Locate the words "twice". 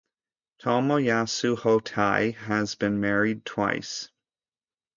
3.45-4.09